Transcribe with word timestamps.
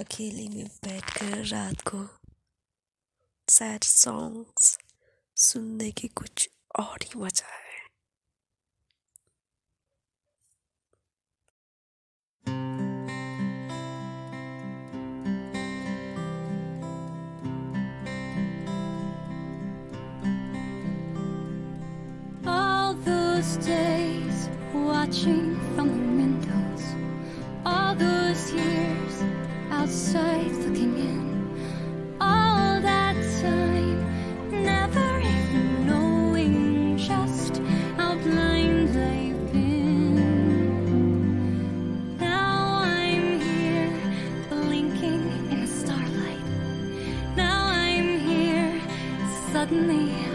अकेले 0.00 0.48
में 0.48 0.66
बैठकर 0.66 1.44
रात 1.46 1.80
को 1.80 2.08
सैड 3.48 3.84
सॉन्ग्स 3.84 4.78
सुनने 5.36 5.90
की 5.90 6.08
कुछ 6.08 6.48
और 6.78 6.98
ही 7.02 7.20
मज़ा 7.20 7.46
है। 7.46 7.62
All 22.46 22.94
those 22.94 23.56
days 23.66 24.48
watching 24.74 25.53
suddenly 49.64 50.33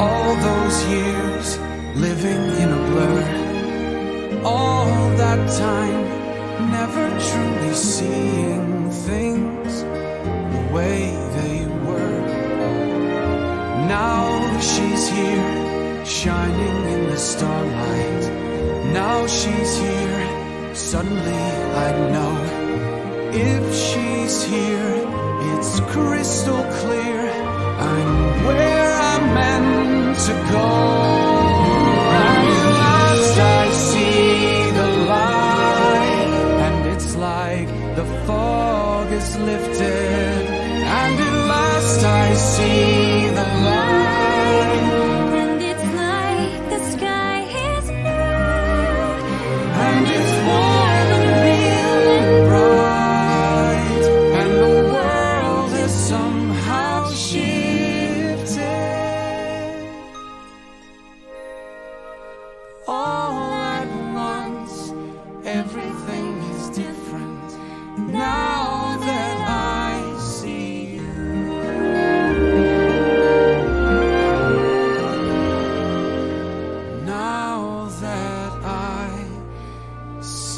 All 0.00 0.36
those 0.36 0.84
years 0.86 1.58
living 1.96 2.44
in 2.62 2.68
a 2.70 2.82
blur. 2.88 4.42
All 4.44 4.86
that 5.16 5.40
time 5.58 6.04
never 6.70 7.08
truly 7.28 7.74
seeing 7.74 8.90
things 8.90 9.82
the 10.54 10.62
way 10.72 11.00
they 11.38 11.66
were. 11.86 12.20
Now 13.88 14.60
she's 14.60 15.08
here, 15.08 16.06
shining 16.06 16.78
in 16.94 17.10
the 17.10 17.16
starlight. 17.16 18.24
Now 18.92 19.26
she's 19.26 19.78
here, 19.78 20.74
suddenly 20.76 21.44
I 21.86 21.90
know. 22.14 22.36
If 23.32 23.74
she's 23.74 24.44
here, 24.44 24.94
it's 25.52 25.80
crystal 25.92 26.62
clear. 26.80 27.20
I'm 27.80 28.44
where 28.46 28.77
to 30.26 30.32
go. 30.50 30.68
At 32.26 32.44
last 32.80 33.38
I 33.38 33.70
see 33.70 34.70
the 34.78 34.88
light, 35.14 36.32
and 36.66 36.86
it's 36.92 37.10
like 37.16 37.68
the 37.94 38.04
fog 38.26 39.12
is 39.12 39.36
lifted. 39.38 40.42
And 40.98 41.20
at 41.20 41.34
last 41.54 42.04
I 42.04 42.34
see 42.34 43.28
the 43.38 43.46
light, 43.66 44.07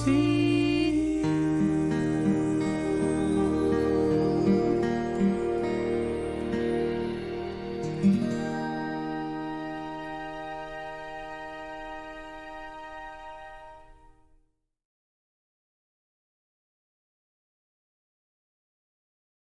see. 0.01 0.60